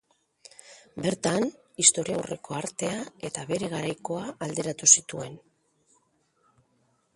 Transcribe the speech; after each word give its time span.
Bertan, 1.05 1.45
historiaurreko 1.83 2.57
artea 2.61 2.95
eta 3.31 3.45
bere 3.53 3.71
garaikoa 3.75 4.25
alderatu 4.49 4.91
zituen. 4.97 5.39